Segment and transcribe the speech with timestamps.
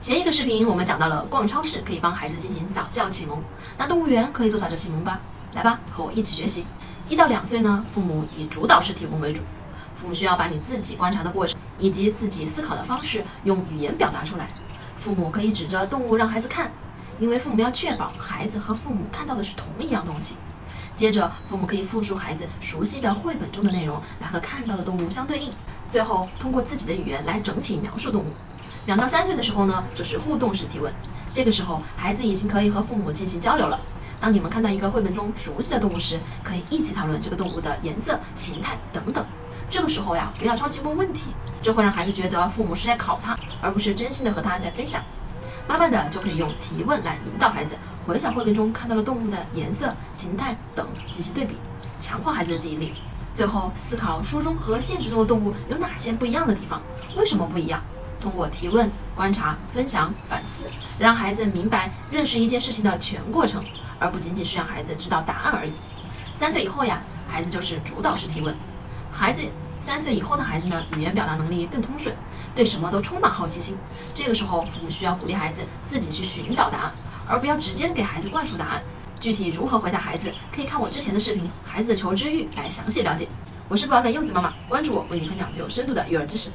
[0.00, 3.38] 前一个视频我们讲到了逛超市可以帮孩子进行早教启蒙，
[3.76, 5.20] 那动物园可以做早教启蒙吧？
[5.52, 6.64] 来吧，和我一起学习。
[7.06, 9.42] 一到两岁呢，父母以主导式提问为主，
[9.94, 14.48] 父母需要把你自己观察的过程以及自己思考的方式用语言表达出来。
[14.96, 16.72] 父母可以指着动物让孩子看，
[17.18, 20.34] 因为父母要确保孩子和父母看到的是同一样东西。
[20.96, 25.52] 接着，父母可以复述孩子熟悉的绘本中的内容，来和看到的动物相对应。
[25.90, 28.32] 最后，通过自己的语言来整体描述动物。
[28.86, 30.92] 两到三岁的时候呢，就是互动式提问。
[31.30, 33.78] 这个时候，孩子已经可以和父母进行交流了。
[34.20, 39.24] 当你们看到一个绘本中熟悉的动物时，可以一起讨论这个动物的颜色、形态等等。
[39.68, 41.26] 这个时候呀，不要着急问问题，
[41.62, 45.02] 这会让孩子觉得父母是在考他，而不是真心的和他在分享。
[45.68, 51.54] 慢慢的就可以用提问来引导孩子回想绘本中看到了动物的颜色、形态等进行对比，
[52.00, 52.94] 强化孩子的记忆力。
[53.32, 56.82] 最后，思考书中和现实中的动物有哪些不一样的地方，
[57.16, 57.80] 为什么不一样？
[58.20, 60.64] 通过提问、观察、分享、反思，
[60.98, 63.64] 让孩子明白认识一件事情的全过程，
[63.98, 65.72] 而不仅仅是让孩子知道答案而已。
[66.34, 68.54] 三岁以后呀，孩子就是主导式提问。
[69.10, 69.42] 孩子
[69.80, 72.14] 三岁以后的孩子呢，语言表达能力更通顺，
[72.54, 73.76] 对什么都充满好奇心。
[74.14, 76.92] 这个时候，父母需要鼓励孩子自己去寻找答案，
[77.26, 78.82] 而不要直接的给孩子灌输答案。
[79.18, 83.28] 具体如何回答孩子，可以看我之前的视频《孩子的求知欲》来详细了解。
[83.68, 86.50] 我是不完美柚子妈妈，关注我，为你分享最有深度的育儿知识。